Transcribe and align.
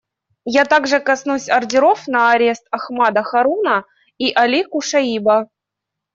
Я 0.55 0.65
также 0.65 0.99
коснусь 0.99 1.47
ордеров 1.47 2.07
на 2.07 2.31
арест 2.31 2.65
Ахмада 2.71 3.21
Харуна 3.21 3.83
и 4.17 4.33
Али 4.35 4.63
Кушаиба. 4.63 5.47